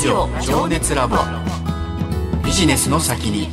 [0.00, 1.18] ジオ情熱ラボ。
[2.42, 3.50] ビジネスの先に。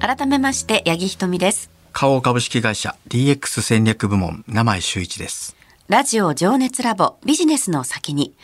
[0.00, 1.70] 改めまして八木ひとみです。
[1.92, 5.54] 花王株式会社 DX 戦略部門名前周一です。
[5.86, 8.34] ラジオ情熱ラボビジネスの先に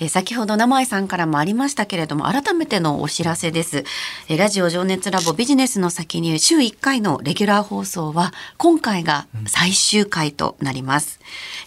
[0.00, 3.84] え先ほど名前さんからもありましたけれども改めてのお知らせです。
[4.28, 11.20] えラジオ情熱ラボビジネスの先に週1回のレギュラー放送は今回が最終回となります、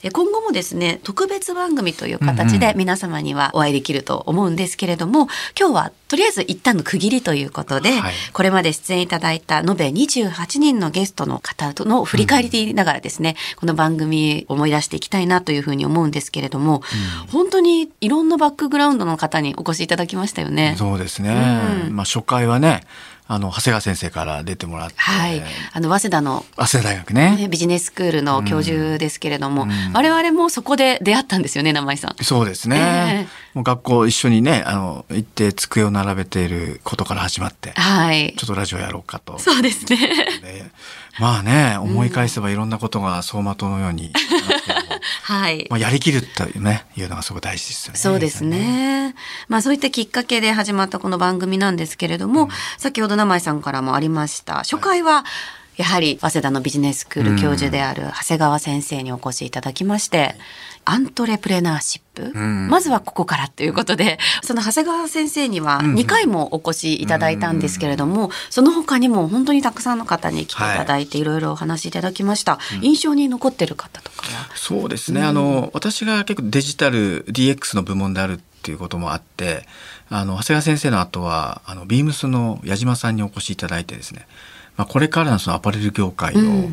[0.03, 8.13] え今後もですね特別番組という形で皆様にはお会いできると思うんですけれども今日はとりあえず一旦の区切りということで、はい。
[8.31, 16.81] これまで出演いただいた延べ28人のゲストの方との振り返りながらですね、この番組思い出していきたいなというふうに思うんですけれども、
[17.29, 20.75] 本当にいろんなバックグラウンドの方にお越しいただきましたよね。
[20.77, 21.29] そうですね、
[21.85, 21.95] うん。
[21.95, 22.83] まあ初回はね
[23.29, 27.35] あの長谷川先生から出てもらって、はい、あの早稲田の早稲田大学ね。
[27.35, 29.69] ねビジネススクールの教授ですけれども、うん。
[29.93, 32.23] 我々もそこで出会ったんですよね、名前さん。
[32.23, 38.45] そうですね、えもう学校一緒にねあの行って机を並べていることから始まってはいちょ。
[38.45, 39.97] っとラジオやろうかとそうですね。
[40.43, 40.63] で
[41.19, 45.65] まあね思い返せばいろんなことが走馬灯のようになっても はい。
[45.71, 47.99] まあ、やりきるっていうねいうのがすごく大事ですよね。
[47.99, 49.15] そうですね。
[49.47, 54.57] まあそういったきっかけで始まったこの番組なんですけれども、先ほど名前さんからもありました。
[54.57, 55.25] 初回は、
[55.77, 60.35] やはり早稲田のビジネススクール教授である長谷川先生にお越しいただきまして、
[60.85, 62.01] アントレプレナーシッ
[62.33, 62.67] プ、ん。
[62.69, 65.95] まずはここからということでその長谷川先生にはんうん。
[65.95, 71.23] 2回もお越しいただいたんですけれども、その他にも本当にたくさんの方に来ていただいてい。
[71.23, 74.49] ろいろお話しいただきました、印象に残ってる方とかは？
[74.55, 79.65] そうですね、あの私が結構デジタル DX の部門であるっていうこともあって
[80.09, 84.25] あの長谷川先生の後はあのビームスの矢島さんにお越しいただいてですね、
[84.77, 86.69] まあ、これからのそのアパレル業界の、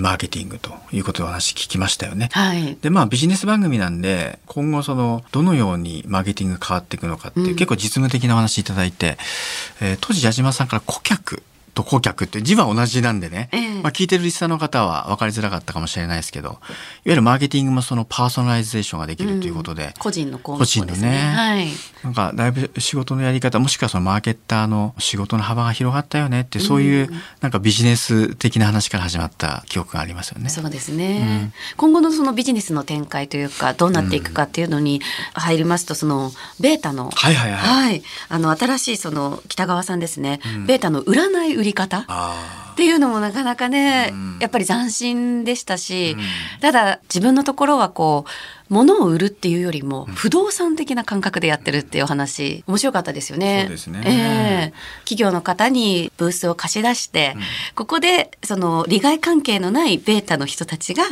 [0.00, 2.28] マーケティングということでお話聞きましたよね。
[2.32, 2.76] はい。
[2.82, 7.56] でまあビジネス番組なんで今後そのどのようにマーケティングが変わっていくのかっていう、うん。
[7.56, 9.16] 結構実務的なお話いただいて、
[9.80, 11.42] えー当時矢島さんから顧客
[11.78, 13.82] と顧客って字は同じなんでね、ええ。
[13.82, 16.58] まあ、聞いてるリスナーの方は分かりづらかったかもしれないですけどいわ
[17.04, 20.84] ゆるマーケティングもそのパーソナライゼーションができるということで、個人の項目個ですね。
[20.84, 21.18] 人のね。
[21.18, 21.68] はい。
[22.02, 27.08] なんかだいぶ仕事のやり方もしくはそのマーケッターの仕事の幅が広がったよねってそういう
[27.40, 30.48] なんかビジネス的な話から始まった記憶がありますよね。
[30.48, 35.00] そうですね、今後のそのビジネスの展開というかどうなっていくかっていうのに
[35.34, 36.30] 入りますとその
[36.60, 37.88] ベータのはいはいはい。
[37.88, 42.04] はい、あの新しいその北川さんですね、ベータの占い売り方？
[42.08, 44.38] あっていうのもなかなかね、うん。
[44.40, 46.20] やっぱり斬新でしたし、うん。
[46.60, 48.30] ただ自分のところはこう
[48.68, 53.64] 物を売るっていうよりも不動産的な感覚でやってるっていうお話面白かったですよね。
[53.66, 54.02] そうですね。
[54.04, 54.10] え
[54.70, 54.72] え。
[55.00, 57.36] 企業の方にブースを貸し出して、
[57.74, 61.04] ここでその利害関係のないベータの人たちが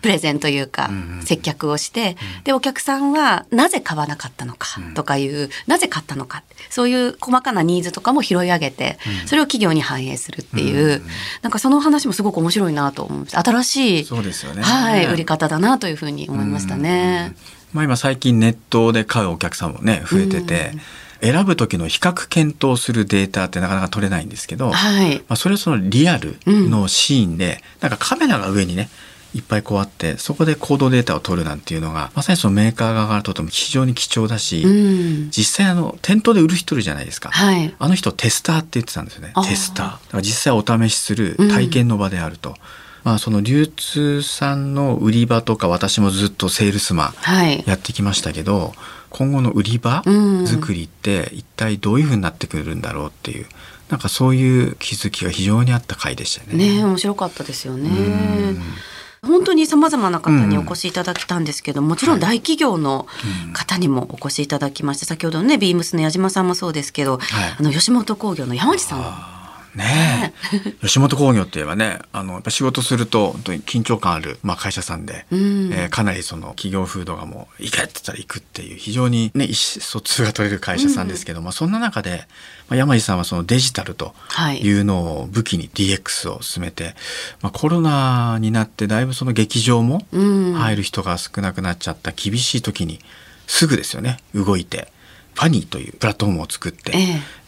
[0.00, 11.02] プレゼンというか、うんうん接客をして、でお客さんはなぜ買わなかったのかとかいう、なぜ買ったのかそういう細かなニーズとかも拾い上げて、それを企業に反映するっていう、
[11.42, 13.42] なんかその話もすごく面白いなと思いました。
[13.42, 14.04] 新しい。
[14.62, 17.01] はい、売り方だなというふうに思いましたね。
[17.72, 20.72] まあ、今最近ネットで買うお客さんもね増えてて、
[21.22, 28.90] 選ぶ時の比較検討するデータってなかなか取れないんですけど、まはい、あ、それはそのリアルのシーンで、なんかカメラが上にね
[29.34, 39.32] いっぱいこうあってそこで行動データを取るなんていうのがまさにそのメーカー側からとっても非常に貴重だし、うん、実際あの店頭で売る人いるじゃないですか、はい、あの人テスターって言ってたんですよね。
[39.48, 39.86] テスター。
[39.86, 42.56] だから実際お試しする体験の場であると、
[43.04, 48.74] まあその流通さんの売り場とか私もずっとセールスマンはい、やってきましたけど
[49.10, 50.10] 今後の売り場う
[50.42, 53.46] ん作りって一体どういうふうになってくるんだろうっていう
[53.92, 56.76] なんかそういう気づきが非常にあった回でしたよね。
[56.76, 57.90] ね面白かったですよね。
[57.90, 57.92] う
[58.52, 58.62] ん。
[59.20, 63.06] 本当に様々な方にお越しいただきたんですけど、もちろん大企業の
[63.52, 67.54] 方にもお越しいただきまして、先ほどのねビームスの矢島さんもそうですけど、はい。
[67.58, 68.98] あの吉本興業の山地さん。
[68.98, 69.41] も
[69.74, 70.72] ねえ。
[70.82, 75.72] 吉本興業って言えばねあのやっぱ仕事すると本当に緊張感ある、まあ、会社さんで、うん。
[75.72, 82.26] えーかなりその企業風土がもう行けって言ったら行くっていう非常にね意思疎通が取れる会社さんですけど、まあ、そんな中で、
[82.68, 84.60] まあ、山地さんはそのデジタルとはい。
[84.60, 86.94] いうのを武器に DX を進めて、
[87.40, 90.52] まあ、コロナになってだいぶその劇場もうん。
[90.54, 93.00] 入る人が少なくなっちゃった厳しい時に
[93.46, 94.88] すぐですよね動いて
[95.34, 96.92] ファニーというプラットフォームを作って、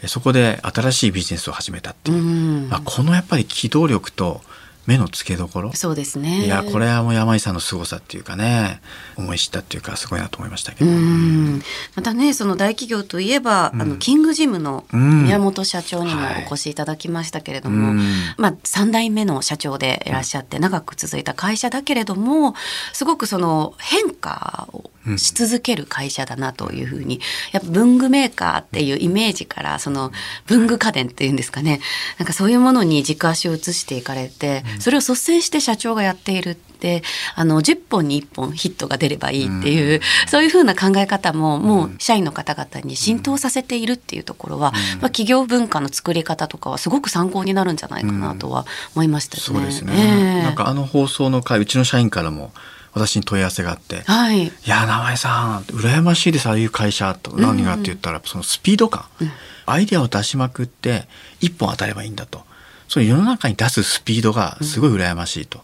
[0.03, 2.69] えそこで新しいビジネスを始めたっていう、うん。
[2.69, 4.41] まあ、このやっぱり機動力と
[4.87, 5.73] 目の付けどころ？
[5.73, 6.45] そうですね。
[6.45, 8.81] いやこれはもう山井さんの凄さっていうかね
[9.17, 11.63] 思い知ったっていうかすごいなと思いましたけど、うん。
[11.95, 13.83] またねその大企業といえば、うん。
[13.83, 15.25] あのキングジムのうん。
[15.25, 17.99] 宮本社長にもはいお越しいただきましたけれどうも、ん
[18.37, 22.55] まあ、3代目の社長でいらっしゃって長く続いた会社だけれども
[22.93, 27.21] すごくその変化をし続ける会社だなというふうに
[27.53, 30.13] やっぱ文具メーカーっていうイメージからその
[30.47, 31.81] 文具家電っていうんですかね
[32.19, 37.03] なんかそういうものに軸足を移していかれてそれを率先して社長がやっているって
[37.35, 49.43] あの10本に1本ヒットが出ればいいっていう、そういうふうな考え方ももう社員の方々に浸透させているっていうところは、まあ、企業文化の作り方とかはすごく参考になるんじゃないかなとは思いましたね。
[49.43, 50.43] そうですね、ええ。
[50.43, 52.53] なんかあの放送の回うちの社員からも
[52.93, 54.47] 私に問い合わせがあってはい。
[54.47, 59.05] いや名前さん羨ましいですああいう会社と何がって言ったら、そのスピード感、
[59.67, 61.07] アイデアを出しまくって
[61.41, 62.45] 一本当たればいいんだと
[62.89, 65.61] その世の中に出すスピードがすごい羨ましいと、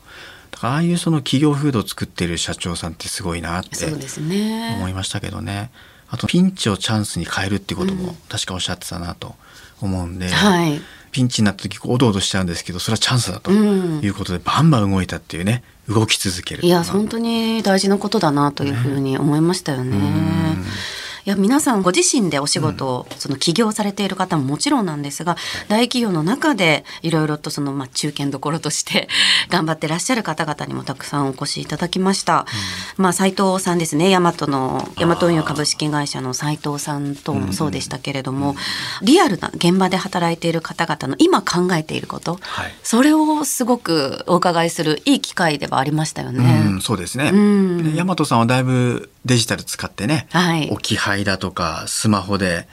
[0.50, 3.86] だからああいうその企業風土を作っている社長さんってすごいなって。
[3.86, 5.70] 思いましたけどね
[6.10, 9.36] あとピンチをチャンスに変えるっていうことも確かおっしゃってたなと
[9.80, 10.80] 思うんで、はい。
[11.12, 19.96] ピンチになった時おどおどしちゃうんですけどそれはチャンスだとうんいうことで、バンバン動いたっていうね動き続けるいや本当に大事なことだなというふうに思いましたよね。
[21.26, 25.36] いや皆さんご自身でお仕事を、その起業されている方ももちろんなんですが、
[25.68, 29.08] 大企業の中でいろいろとそのまあ中堅どころとして
[29.50, 32.46] 頑張ってらっしゃる方々にもたくさんお越しいただきました。
[32.96, 38.56] まあ斉藤さんですね、大和の大和運輸株式会社の斉藤さんともそうでしたけれども、
[39.02, 42.74] リアルな現場で働いている方々の今考えていること、はい。
[42.82, 46.62] それをすごくお伺いするいい機会ではありましたよね。
[46.66, 47.30] うん、そうですね。
[47.32, 47.94] うん。
[47.94, 50.70] で大和さんはだいぶデジタル使ってね、はい。
[50.70, 52.66] 置き配だとかスマホで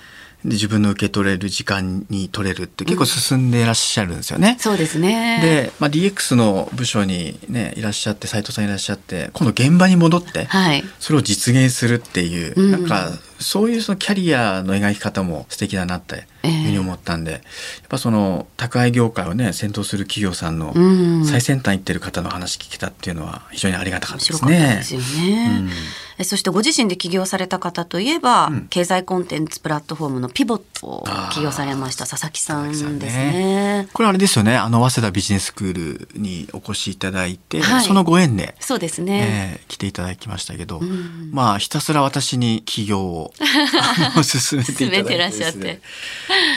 [0.44, 4.56] で自分の受け取れる時間に取れるって結構進んでいらっしゃるんですよね。
[4.60, 5.40] そうですね。
[5.42, 10.84] で、まあ、DX の部署にねいらっしゃって斉藤さんいらっしゃって今度現場に戻って、はい。
[11.00, 13.10] それを実現するっていう、うんなんか
[13.40, 17.42] そういうそのキャリアの描き方も素敵だなってええいうふうに思ったんで、やっ
[17.90, 20.80] ぱその宅配業界をね先頭する企業さんのう
[21.22, 24.76] ん最先端行ってる方の話聞けたっていうのは非常にありがたか面ったです白かったね。
[24.78, 25.70] ですよね。
[25.70, 28.68] えそしてご自身で起業された方といえば、うん。
[28.70, 33.88] 経済コンテンツプラットフォームのピボットを起業されました佐々木さんですね。
[33.94, 34.58] これあれですよね。
[34.58, 37.84] あの早稲田ビジネススクールにお越しいただいて、はい。
[37.84, 39.60] そのご縁で、そうですね。
[39.60, 43.34] えー来ていただきましたけど、んまあひたすら私に起業を
[44.24, 45.82] 進めていただいて進めてらっしゃって。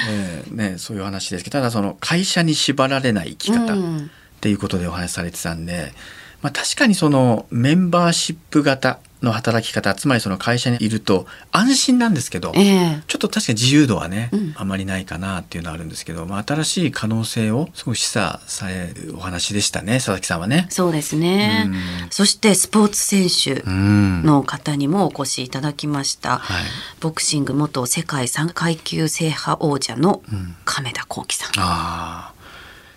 [0.09, 4.11] えーねそういう話ですけどただその会社に縛られない生き方っうん。
[4.41, 5.93] ていうことでお話しされてたんで、
[6.41, 20.67] まあ、確かにそのメンバーシップ型の働き方つまりその会社にいると安心なんですけど、ええちょっと確かに自由度はね、うんあまりないかなっていうのはあるんですけど、まあ、新しい可能性をすごい示唆されるお話でしたね佐々木さんはね。
[20.71, 22.11] そうですねうん。
[22.11, 26.39] そしてスポーツ選手うんの方にもお越しいただきました。
[26.39, 26.65] はい
[27.01, 31.51] ボクシング元世界3階級制覇王者のうん亀田光輝さん。
[31.59, 32.35] ああ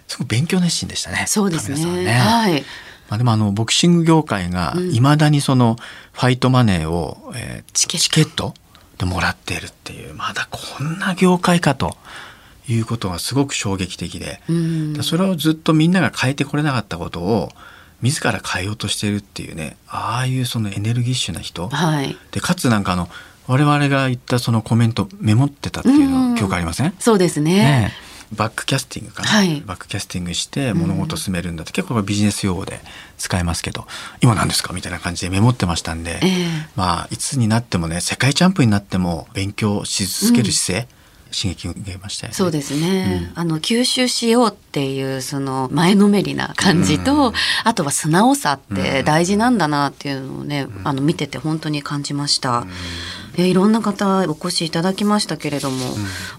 [0.07, 1.25] すごい勉強熱心でしたね。
[1.27, 2.03] そうですね。
[2.03, 2.63] ねはい。
[3.13, 4.95] まあ、でもあのボクシング業界がうん。
[4.95, 5.77] いまだにその
[6.13, 8.03] ファイトマネーを、えーチケット。
[8.03, 8.53] チケット？
[8.97, 10.13] でもらっているっていう。
[10.15, 11.95] まだこんな業界かと。
[12.65, 15.03] いうことがすごく衝撃的で、うん。
[15.03, 17.49] それをずっとみんなが変えてこれなかったことを
[18.01, 19.75] 自ら変えようとしているっていうね。
[19.89, 21.67] ああいうそのエネルギッシュな人。
[21.67, 22.15] はい。
[22.31, 23.09] でかつなんかあの
[23.47, 26.29] 我々が言ったそのコメントメモってたっていううん。
[26.35, 27.53] の記憶ありません、そうですね。
[27.55, 29.61] ねえバックキャスティングかな、はい。
[29.61, 32.79] バックキャスティングして物事を進めるんだって、結構ビジネス用語で
[33.17, 33.85] 使えますけど
[34.21, 34.73] 今何ですか？
[34.73, 36.47] みたいな感じでメモってましたんで、ええ。
[36.75, 40.87] まあいつになってもね世界チャンピオンになっても勉強し続ける姿勢、
[41.35, 42.35] 刺激を受けましたよね。
[42.35, 47.33] そうですね、あの吸収しようっていうその前のめりな感じと、うん。
[47.63, 52.67] あとは素直さって大事なんだなっていうのをね、あの見てて本当に感じました、
[53.37, 55.85] えいろんな方お越しいただきましたけれども、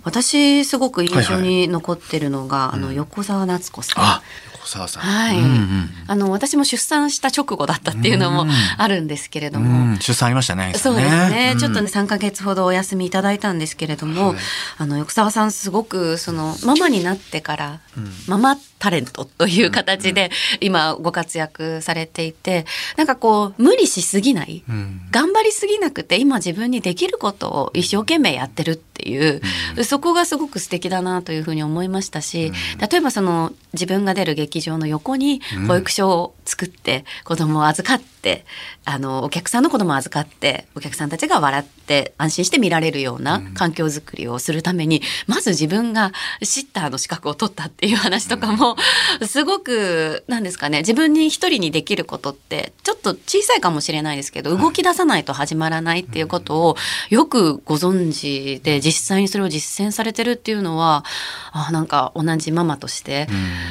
[0.04, 4.22] 私すごく印象に残ってるのが、あの横澤夏子さん、あ
[4.52, 5.02] 横澤さん。
[5.02, 9.98] はい、うんうんあの私も出産した直後だったっていうのもうんあるんですけれどうも、ん。
[9.98, 10.72] 出産ありましたね。
[10.74, 11.58] そうですね、うん。
[11.58, 14.36] ちょっとね3ヶ月ほどお休みいただいたんですけれども、はい。
[14.78, 17.80] あの横澤さんすごくそのママになってから、
[18.26, 22.66] ママタレントという形で今ご活躍されていて
[22.98, 25.00] なんかこう無理しすぎない、うん。
[25.10, 29.40] 頑張りすぎなくて今自分にできることを一生懸命やってるっていう、
[29.84, 38.44] そこがすごく素敵だなというふうに思いましたし、例えばその自分が出る劇場の横に保育所を作って子供を預かって
[38.84, 46.12] あのお客さんの子供を預かってお客さんたちが笑って安心して見られるような環境づくりをするために、まず自分が
[46.42, 48.73] シッターの資格を取ったっていう話とかも
[49.20, 56.76] のすごくなんですかね自分に一人にできることってちょっと小さいかもしれないですけど動き出さないと始まらないっていうことを
[57.10, 61.04] よくご存知で実際にそれを実践されてるっていうのは
[61.52, 63.28] あなんか同じママとして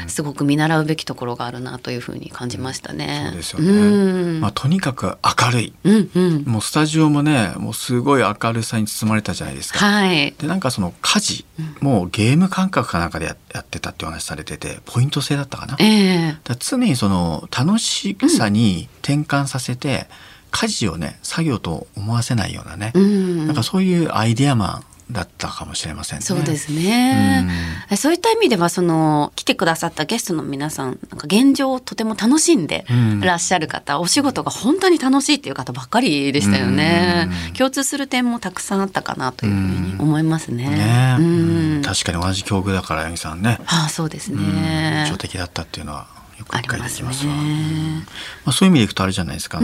[0.08, 3.28] すごく見習うべきところがあるなというふうに感じましたね。
[3.28, 9.80] そうですよね、まあ、とにかく明るい、うんうん、もうスタジオもねもうすごい明るさに包まれたじゃないですか。
[9.80, 11.46] はい、でなんかその家事
[11.82, 15.78] もうゲーム感覚かなんかでやってたってお話されててポイント制だったかな？
[15.80, 20.08] えー、だ常にその楽しさに転換させて、
[20.52, 26.26] 家事をね作業と思わせないようなね、うん、なんかそういうアイデアマンだったかもしれませんね。
[26.26, 27.46] そうですね。
[27.92, 32.86] うん、そういった意味ではその来てくださったゲストの皆さんなんか現状をとても楽しんで
[33.22, 37.30] らっしゃる方、うん、お仕事が本当に楽しいっていう方ばっかりでしたよね。
[37.58, 40.70] 共通する点もたくさんあったかなというふうに思いますね。
[40.70, 43.60] ね確かに同じ境遇だから八木さんね。
[43.66, 45.04] ああそうですね。
[45.06, 46.08] 印象的だったっていうのは
[46.40, 47.34] よく理解できますわ。
[47.34, 48.06] ね、
[48.46, 49.60] まあそういう意味でいくとあれじゃないですか。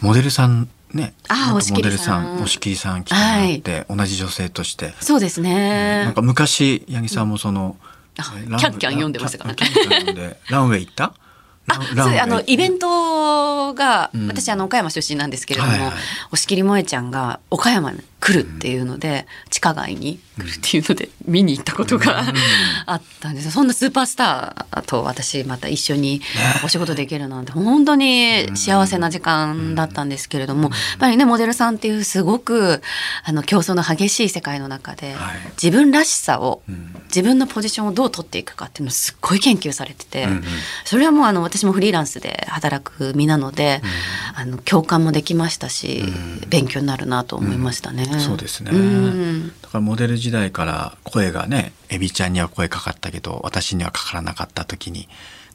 [0.00, 4.94] モデルさんね、あモデルさん押切さん来てもらって、はい、同じ女性として。
[5.00, 7.76] そうですね、なんか昔八木さんもその、
[8.16, 11.12] うん、キャンキャン読んでましたからねランウェイ行った？
[11.70, 15.92] あそうあのイベントが、うん、私あの岡山出身なんですけれども、押
[16.32, 22.28] 切萌ちゃんが岡山に来るっていうので、うん、地下街に来るっていうので見に行ったことが、うん、
[22.86, 26.20] あったんですそんなスーパースターと私また一緒に
[26.64, 32.80] お仕事できるなんて本当に幸せな時間だったんですけれども、やっぱりねモデルさんっていうすごく
[33.24, 36.62] あの競争の激しい世界の中で、はい、自分らしさを、
[37.06, 40.28] 自分のポジションをどう取っていくかっていうのをすっごい研究されてて、
[40.84, 43.82] それはもうあの私もフリーランスで働く身なので、
[44.36, 46.04] あの共感もできましたし、
[46.48, 48.06] 勉強になるなと思いましたね。
[48.20, 48.70] そうですね、
[49.62, 55.08] だからモデル時代から声がねエビちゃんには声かかったけど私にはかからなかった時に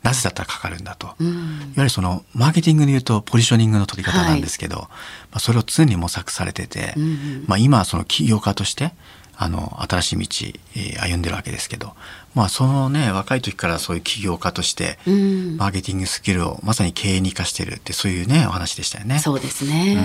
[0.04, 1.36] なぜだったらかかるんだと、うん、いわ
[1.78, 4.90] ゆるそのマーケティングで言うとポジショニングの取り方なんですけど、はい、ま
[5.36, 8.92] あ、それを常に模索されてて、うんうん、まあ、今はその起業家として
[9.36, 11.94] あの新しい道、えー、歩んでるわけですけど、
[12.36, 19.20] まあ、そのね若い時からそういう起業家として、うん、マーケティングスキルをまさに経営に生かしてるってそういうねお話でしたよね。
[19.20, 19.98] そうですね、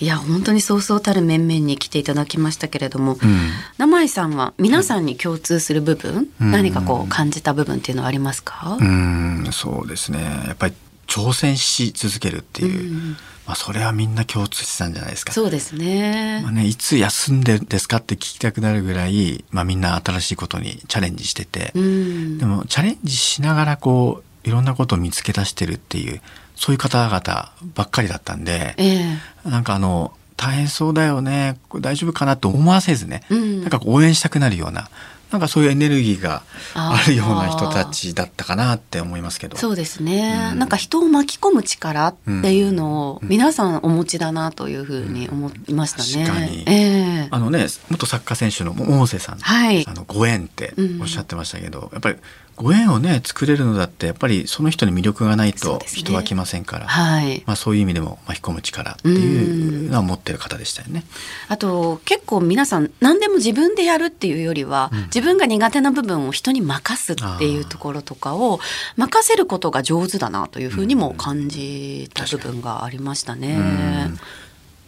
[0.00, 8.76] いや本当にそうそうたる面々に来ていただきましたけれども、うん、名井さんは皆さんに共通する部分、うん、何かこう感じた部分っていうのはありますか？
[8.80, 10.20] うんそうですね。
[10.46, 10.74] やっぱり
[11.06, 12.92] 挑戦し続けるっていう。
[12.92, 15.32] うんまあ、それはみんな共通してたんじゃないですか。
[15.32, 16.40] そうですね。
[16.42, 26.20] まあね、いつ休んでですかって聞きたくなるぐらい、まあ、みんな新しいことにチャレンジしてて、うん、でもチャレンジしながらこういろんなことを見つけ出してるっていう
[26.56, 34.88] そういう方々ばっかりだったんで、えー、なんかあの大変そうだよね大丈夫かなと思わせずね、うん、なんか応援したくなるような
[35.30, 36.42] なんかそういうエネルギーが
[36.74, 39.56] あるような人たちだったかなって思いますけど。
[39.56, 46.26] そうですね、うん、なんか人を巻き込む力っていうのを皆さんお持ちだなというふうに思いましたね。
[46.26, 52.16] 確かに、えー、あのね元サッカー選手の百瀬さん、はい、あのご縁っておっしゃってましたけど、うん、やっぱり
[52.56, 61.04] ご縁をね作れるのだってやっぱりその人に魅力がないと人は来ませんから、ね、はい、まあ、そういう意味でも巻き込む力っていうのは持ってる方でしたよね。
[61.48, 68.58] あと結構皆さん何でも自分でやるっていうよりは、うん、自分が苦手な部分を人に任すっていうところとかを
[68.96, 73.58] 任せることが上手だなというふうにも感じた部分がありましたね。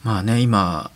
[0.05, 0.91] まあね今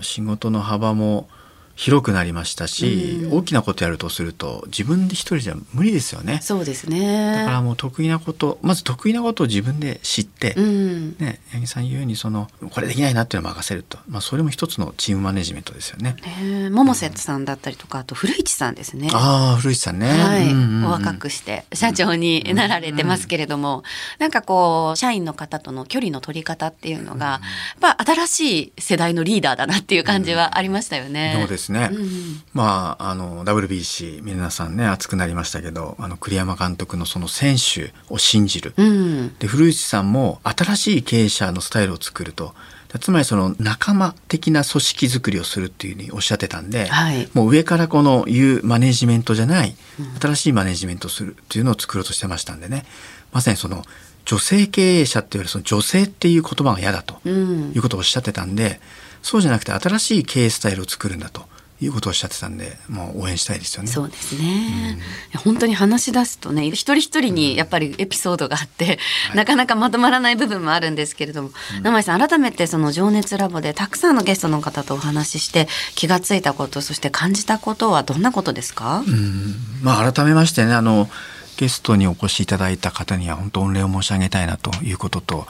[0.00, 1.28] 仕事の幅も
[1.74, 6.40] 広くなりましたし、うん、大きなことやるとすると自分で一人じゃ無理ですよね。
[6.42, 7.32] そうですね。
[7.36, 16.16] だからもう得意なことまず得意なことを自分で知って、うん、ね八木さん言うようにそのこれできないなっていうのを任せると、まあそれも一つのチームマネジメントですよね。
[16.40, 19.08] え桃瀬さんだったりとかあと古市さんですね。
[19.12, 20.08] ああ古市さんね。
[20.08, 23.84] はい、うんうんうん、お若くして社長になられてますけれども、うんうん、
[24.18, 31.34] なんかこう社員の方との距離の取り方っていうのが、うん、やっぱ新しい世代のリーダーだなっていう感じはありましたよね。
[31.36, 31.90] そうですね。
[31.92, 42.54] うんまああの WBC 皆さんね熱くなりましたけどあの栗山監督のその選手を信じる、うん、で古市さんも新しい経営者のスタイルを作ると。
[43.00, 49.74] つまりその仲間的な組織づくりをするっていうふうにおっしゃってたんで、はい、もう上からこの言うマネジメントじゃない
[50.20, 52.84] 新しいマネジメントをするっていうのを作ろうとしてましたんでね。
[53.32, 53.82] まさにその
[54.24, 58.78] 女性経営者っていうよりその女性っていう言葉が嫌だということをおっしゃってたんで、うん、
[59.22, 61.50] そうじゃなくて新しい経営スタイルを作るんだと。
[61.82, 63.88] いうことをおっしゃってたんで、もう応援したいですよね。
[63.88, 64.98] そうですね。
[65.34, 68.98] うん、本当に話し出すとね、一人一人にやっぱりエピソードがあって、
[69.30, 79.02] うん、なかなかまとまらない部分もあるんですけれども、うん、名前さん改めてその情熱ラボでたくさんのゲストの方とお話しして気がついたこと、そして感じたことはどんなことですか？
[79.06, 81.08] うん、まあ改めましてね、あの
[81.56, 85.46] ゲストにお越しいただいた方には本当御礼を申し上げたいなということと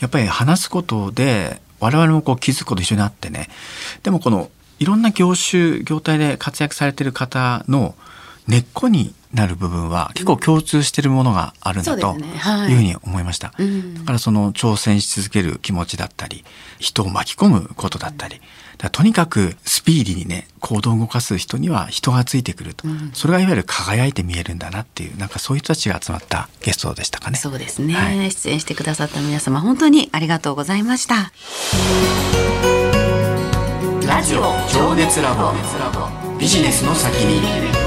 [0.00, 3.48] やっぱり話すことで我々もこう気づくこと一緒になってね。
[4.02, 7.94] でもこのいろんな業種業態で活躍されてる方の
[8.46, 12.18] 根っこになる部分は結構共通しているものがあるんだとい。
[12.18, 13.48] うふうに思いました。
[13.48, 16.44] だからその挑戦し続ける気持ちだったり
[16.78, 18.40] 人を巻き込むことだったり
[18.92, 27.38] とにかくスピーディーにね行動を動かす人には人がついてくると、うん、それがいわゆる輝いて見えるんだなっていうなんかそういう人たちが集まったゲストでしたかね。
[27.38, 31.32] そうですね、はい、出演してくださった皆様本当にありがとうございました。
[34.06, 35.52] ラジオ情熱ラボ。
[36.38, 37.85] ビジネスの先に。